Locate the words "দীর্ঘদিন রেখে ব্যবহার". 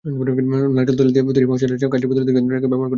2.27-2.63